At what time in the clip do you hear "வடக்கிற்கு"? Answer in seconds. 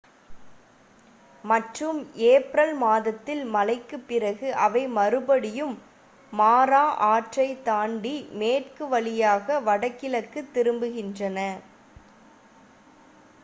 9.61-10.43